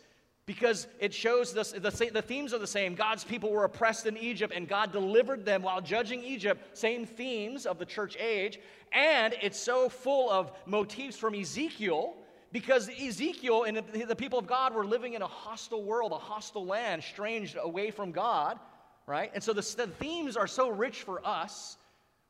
[0.49, 2.95] because it shows this, the, the themes are the same.
[2.95, 6.75] God's people were oppressed in Egypt, and God delivered them while judging Egypt.
[6.75, 8.59] Same themes of the church age.
[8.95, 12.15] And it's so full of motifs from Ezekiel
[12.53, 16.65] because Ezekiel and the people of God were living in a hostile world, a hostile
[16.65, 18.59] land, strange away from God,
[19.07, 19.31] right?
[19.35, 21.77] And so the, the themes are so rich for us.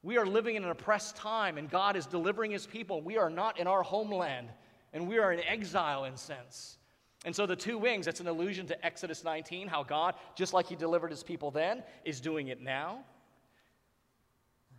[0.03, 3.01] We are living in an oppressed time, and God is delivering his people.
[3.01, 4.49] We are not in our homeland,
[4.93, 6.79] and we are in exile in sense.
[7.25, 10.67] And so the two wings, that's an allusion to Exodus 19, how God, just like
[10.67, 13.01] He delivered His people then, is doing it now.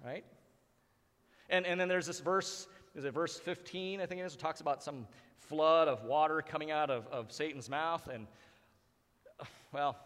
[0.04, 0.24] Right?
[1.50, 4.40] And, and then there's this verse, is it verse 15, I think it is, it
[4.40, 8.08] talks about some flood of water coming out of, of Satan's mouth.
[8.12, 8.28] And,
[9.72, 9.98] well,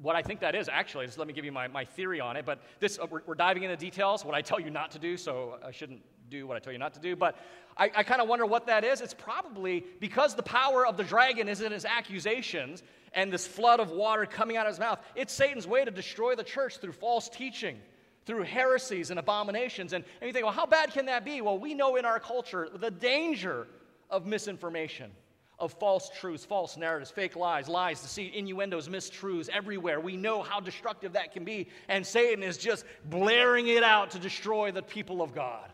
[0.00, 2.36] what I think that is actually, just let me give you my, my theory on
[2.36, 2.44] it.
[2.44, 5.16] But this, uh, we're, we're diving into details, what I tell you not to do,
[5.16, 7.14] so I shouldn't do what I tell you not to do.
[7.14, 7.36] But
[7.76, 9.00] I, I kind of wonder what that is.
[9.00, 12.82] It's probably because the power of the dragon is in his accusations
[13.12, 14.98] and this flood of water coming out of his mouth.
[15.14, 17.78] It's Satan's way to destroy the church through false teaching,
[18.24, 19.92] through heresies and abominations.
[19.92, 21.40] And, and you think, well, how bad can that be?
[21.40, 23.66] Well, we know in our culture the danger
[24.10, 25.10] of misinformation
[25.58, 30.00] of false truths, false narratives, fake lies, lies, deceit, innuendos, mistruths everywhere.
[30.00, 34.18] We know how destructive that can be, and Satan is just blaring it out to
[34.18, 35.70] destroy the people of God.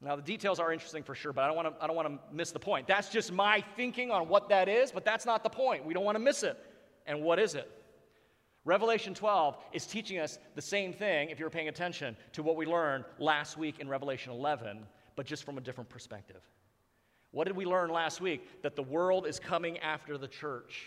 [0.00, 2.08] Now, the details are interesting for sure, but I don't want to, I don't want
[2.08, 2.86] to miss the point.
[2.86, 5.84] That's just my thinking on what that is, but that's not the point.
[5.84, 6.56] We don't want to miss it.
[7.06, 7.70] And what is it?
[8.66, 12.66] Revelation 12 is teaching us the same thing, if you're paying attention, to what we
[12.66, 14.80] learned last week in Revelation 11,
[15.14, 16.42] but just from a different perspective.
[17.30, 18.62] What did we learn last week?
[18.62, 20.82] That the world is coming after the church.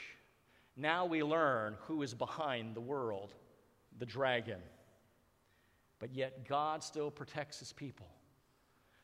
[0.75, 3.33] Now we learn who is behind the world
[3.97, 4.59] the dragon.
[5.99, 8.07] But yet God still protects his people.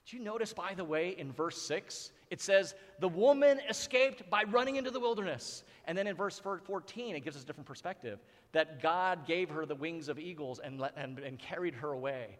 [0.05, 4.43] Do you notice, by the way, in verse 6, it says, the woman escaped by
[4.43, 5.63] running into the wilderness.
[5.85, 8.19] And then in verse 14, it gives us a different perspective
[8.55, 12.37] that God gave her the wings of eagles and, let, and, and carried her away.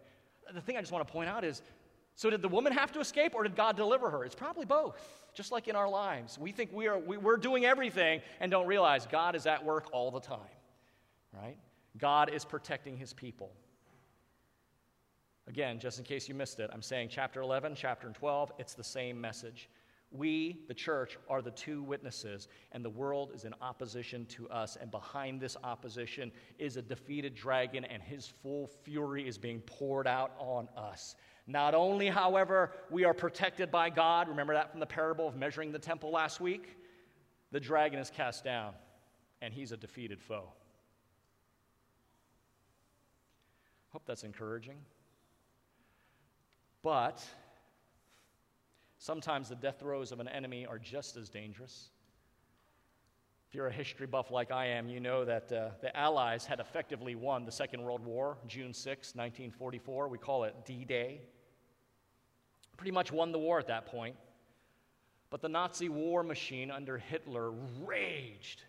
[0.50, 1.60] The thing I just want to point out is
[2.14, 4.24] so did the woman have to escape or did God deliver her?
[4.24, 4.98] It's probably both,
[5.34, 6.38] just like in our lives.
[6.38, 9.90] We think we are, we, we're doing everything and don't realize God is at work
[9.92, 10.38] all the time,
[11.34, 11.58] right?
[11.98, 13.52] God is protecting his people.
[15.46, 18.82] Again, just in case you missed it, I'm saying chapter 11, chapter 12, it's the
[18.82, 19.68] same message.
[20.12, 24.76] We, the church, are the two witnesses, and the world is in opposition to us.
[24.80, 30.06] And behind this opposition is a defeated dragon, and his full fury is being poured
[30.06, 31.16] out on us.
[31.46, 35.72] Not only, however, we are protected by God, remember that from the parable of measuring
[35.72, 36.76] the temple last week?
[37.52, 38.74] The dragon is cast down,
[39.42, 40.52] and he's a defeated foe.
[43.90, 44.78] Hope that's encouraging.
[46.82, 47.24] But
[49.06, 51.90] sometimes the death throes of an enemy are just as dangerous.
[53.48, 56.58] If you're a history buff like I am, you know that uh, the Allies had
[56.58, 60.08] effectively won the Second World War, June 6, 1944.
[60.08, 61.20] We call it D Day.
[62.76, 64.16] Pretty much won the war at that point.
[65.30, 67.52] But the Nazi war machine under Hitler
[67.84, 68.64] raged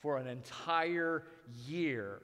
[0.00, 1.24] for an entire
[1.66, 2.22] year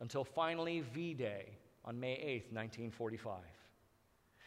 [0.00, 3.59] until finally V Day on May 8, 1945.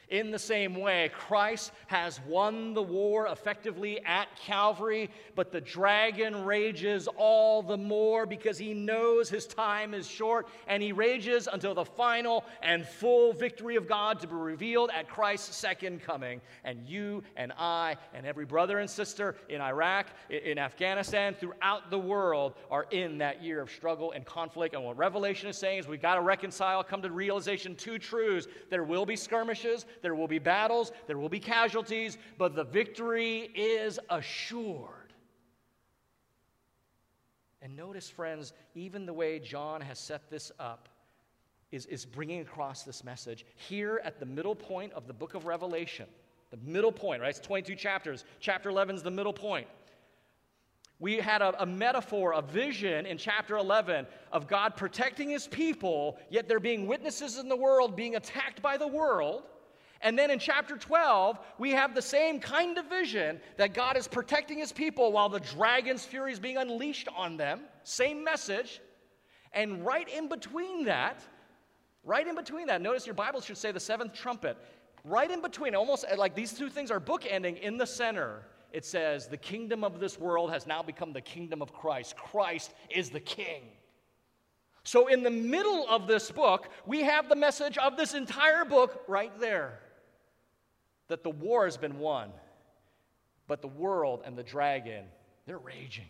[0.10, 6.44] In the same way, Christ has won the war effectively at Calvary, but the dragon
[6.44, 11.74] rages all the more because he knows his time is short, and he rages until
[11.74, 16.42] the final and full victory of God to be revealed at Christ's second coming.
[16.64, 22.00] And you and I and every brother and sister in Iraq, in Afghanistan, throughout the
[22.00, 24.76] world are in that year of struggle and conflict.
[24.76, 28.48] And what Revelation is saying is we've got to reconcile, come to realization two truths.
[28.70, 33.52] There will be skirmishes, there will be battles, there will be casualties, but the victory
[33.56, 35.14] is assured.
[37.62, 40.90] And notice, friends, even the way John has set this up
[41.72, 43.46] is, is bringing across this message.
[43.56, 46.08] Here at the middle point of the book of Revelation,
[46.52, 47.30] the middle point, right?
[47.30, 48.26] It's 22 chapters.
[48.40, 49.68] Chapter 11 is the middle point.
[51.00, 56.18] We had a, a, metaphor, a vision in chapter 11 of God protecting his people,
[56.30, 59.44] yet there being witnesses in the world being attacked by the world.
[60.04, 64.06] And then in chapter 12, we have the same kind of vision that God is
[64.06, 67.62] protecting his people while the dragon's fury is being unleashed on them.
[67.84, 68.82] Same message.
[69.54, 71.24] And right in between that,
[72.04, 74.58] right in between that, notice your Bible should say the seventh trumpet.
[75.06, 78.44] right in between, almost uh, like these two things are bookending in the center.
[78.74, 82.18] It says, The kingdom of this world has now become the kingdom of Christ.
[82.18, 83.64] Christ is the king.
[84.84, 89.04] So, in the middle of this book, we have the message of this entire book
[89.08, 89.80] right there
[91.08, 92.32] that the war has been won,
[93.48, 95.06] but the world and the dragon,
[95.46, 96.08] they're raging.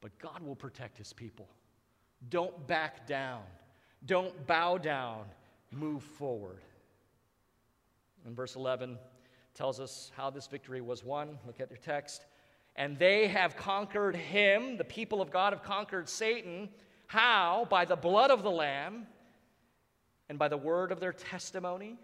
[0.00, 1.48] But God will protect his people.
[2.28, 3.42] Don't back down,
[4.04, 5.24] don't bow down,
[5.70, 6.60] move forward.
[8.24, 8.98] And verse 11,
[9.56, 11.38] tells us how this victory was won.
[11.46, 12.26] Look at your text.
[12.76, 16.68] And they have conquered him, the people of God have conquered Satan.
[17.06, 17.66] How?
[17.70, 19.06] By the blood of the Lamb
[20.28, 21.96] and by the word of their testimony.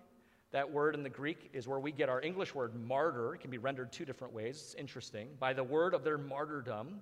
[0.53, 3.35] That word in the Greek is where we get our English word martyr.
[3.35, 4.57] It can be rendered two different ways.
[4.57, 5.29] It's interesting.
[5.41, 7.01] By the word of their martyrdom,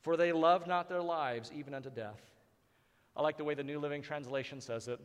[0.00, 2.20] for they love not their lives even unto death.
[3.16, 5.00] I like the way the New Living Translation says it.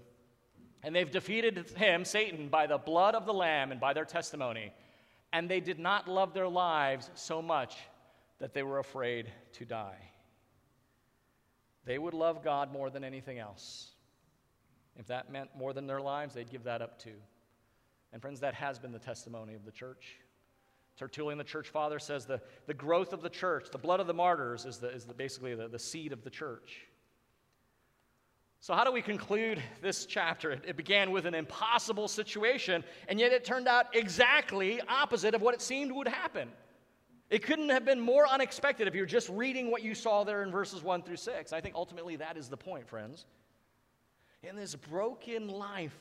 [0.83, 4.71] And they've defeated him, Satan, by the blood of the Lamb and by their testimony.
[5.33, 7.75] And they did not love their lives so much
[8.39, 9.97] that they were afraid to die.
[11.85, 13.91] They would love God more than anything else.
[14.95, 17.15] If that meant more than their lives, they'd give that up too.
[18.13, 20.17] And friends, that has been the testimony of the church.
[20.97, 24.13] Tertullian, the church father, says the, the growth of the church, the blood of the
[24.13, 26.87] martyrs, is, the, is the, basically the, the seed of the church.
[28.59, 30.51] So, how do we conclude this chapter?
[30.51, 35.53] It, began with an impossible situation, and yet it turned out exactly opposite of what
[35.53, 36.49] it seemed would happen.
[37.29, 40.51] It couldn't have been more unexpected if you're just reading what you saw there in
[40.51, 41.53] verses 1 through 6.
[41.53, 43.25] I think ultimately that is the point, friends.
[44.43, 45.97] In this broken life,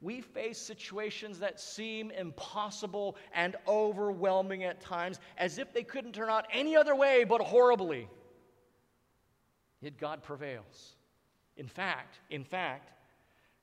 [0.00, 6.28] we face situations that seem impossible and overwhelming at times, as if they couldn't turn
[6.28, 8.08] out any other way but horribly.
[9.80, 10.94] Yet God prevails.
[11.56, 12.92] In fact, in fact,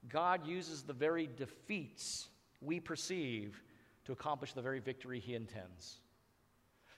[0.10, 2.28] God uses the very defeats
[2.62, 3.62] we perceive
[4.06, 6.02] to accomplish the very victory he intends.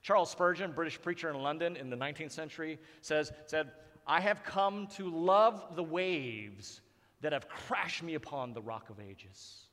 [0.02, 3.72] Charles Spurgeon, British preacher in London in the 19th century, says, said,
[4.06, 6.82] I have come to love the waves
[7.22, 9.66] that have crashed me upon the rock of ages.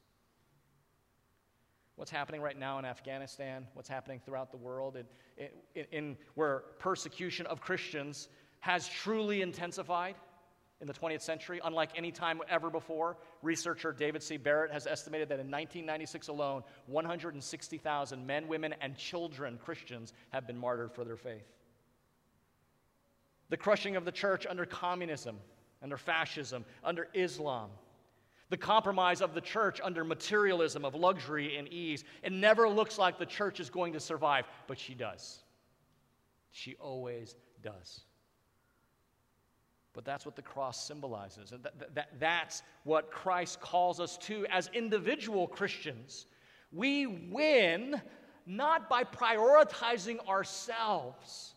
[1.97, 6.65] What's happening right now in Afghanistan, what's happening throughout the world, in, in, in where
[6.79, 8.29] persecution of Christians
[8.61, 10.17] has truly intensified
[10.81, 13.17] in the 20th century, unlike any time ever before.
[13.43, 14.37] Researcher David C.
[14.37, 20.59] Barrett has estimated that in 1996 alone, 160,000 men, women, and children, Christians, have been
[20.59, 21.47] martyred for their faith.
[23.51, 25.37] The crushing of the church under communism,
[25.85, 27.71] under fascism, under Islam.
[28.49, 32.05] The compromise of the church under materialism of luxury and ease.
[32.23, 35.45] It never looks like the church is going to survive, but she does.
[36.51, 38.01] She always does.
[39.93, 41.53] But that's what the cross symbolizes.
[41.53, 46.27] And that, that, that's what Christ calls us to as individual Christians.
[46.73, 48.01] We win
[48.47, 51.54] not by prioritizing ourselves,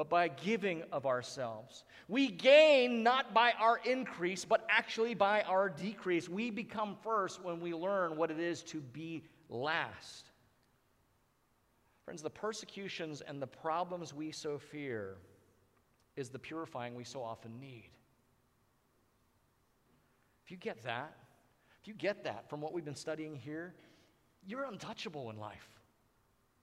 [0.00, 1.84] but by giving of ourselves.
[2.08, 6.26] We gain not by our increase, but actually by our decrease.
[6.26, 10.30] We become first when we learn what it is to be last.
[12.06, 15.18] Friends, the persecutions and the problems we so fear
[16.16, 17.90] is the purifying we so often need.
[20.46, 21.12] If you get that,
[21.82, 23.74] if you get that from what we've been studying here,
[24.46, 25.79] you're untouchable in life.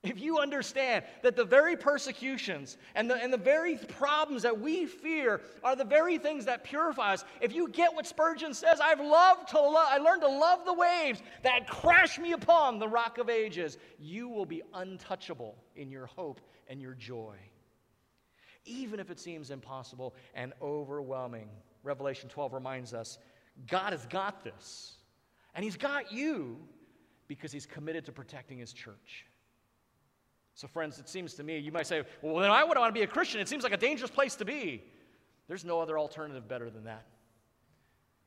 [0.04, 4.86] If you understand that the very persecutions and the, and the very problems that we
[4.86, 9.02] fear are the very things that purify us, if you get what Spurgeon says, I've
[9.02, 13.18] loved to love, I learned to love the waves that crash me upon the rock
[13.18, 17.36] of ages, you will be untouchable in your hope and your joy
[18.68, 21.50] even if it seems impossible and overwhelming.
[21.84, 23.18] Revelation 12 reminds us
[23.68, 24.98] God has got this,
[25.56, 26.58] and He's got you
[27.28, 29.26] because He's committed to protecting His church.
[30.58, 32.90] So, friends, it seems to me, you might say, well, then I would not want
[32.90, 33.40] to be a Christian.
[33.40, 34.84] It seems like a dangerous place to be.
[35.48, 37.06] There's no other alternative better than that.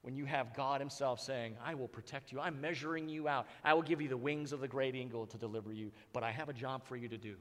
[0.03, 3.75] When you have God Himself saying, I will protect you, I'm measuring you out, I
[3.75, 6.49] will give you the wings of the great eagle to deliver you, but I have
[6.49, 7.35] a job for you to do.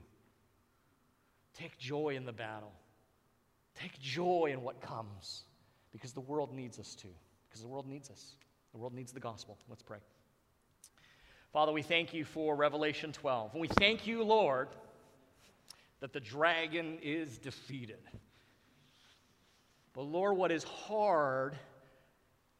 [1.53, 2.71] Take joy in the battle.
[3.75, 5.43] Take joy in what comes
[5.91, 7.07] because the world needs us to,
[7.47, 8.33] because the world needs us.
[8.71, 9.59] The world needs the gospel.
[9.69, 9.99] Let's pray.
[11.51, 13.53] Father, we thank you for Revelation 12.
[13.53, 14.67] And we thank you, Lord,
[15.99, 17.99] that the dragon is defeated.
[19.93, 21.57] But Lord, what is hard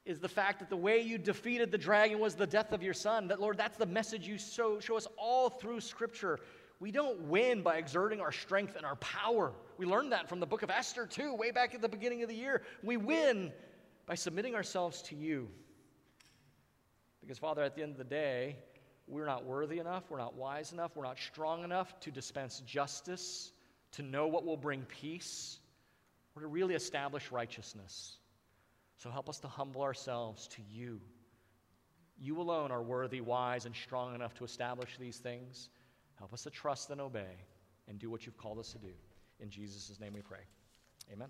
[0.06, 2.96] is the fact that the way you defeated the dragon was the death of your
[2.96, 3.28] son.
[3.28, 6.40] That, Lord, that's the message you show, show us all through Scripture.
[6.80, 9.54] We don't win by exerting our strength and our power.
[9.78, 12.30] We learned that from the book of Esther, too, way back at the beginning of
[12.30, 12.64] the year.
[12.82, 13.52] We win
[14.08, 15.48] by submitting ourselves to you.
[17.22, 18.56] Because, Father, at the end of the day,
[19.10, 23.52] we're not worthy enough, we're not wise enough, we're not strong enough to dispense justice,
[23.94, 25.60] to know what will bring peace,
[26.36, 28.18] or to really establish righteousness.
[28.98, 31.00] So help us to humble ourselves to you.
[32.18, 35.70] You alone are worthy, wise, and strong enough to establish these things.
[36.18, 37.38] Help us to trust and obey
[37.88, 38.94] and do what you've called us to do.
[39.40, 40.42] In Jesus' name we pray.
[41.12, 41.30] Amen.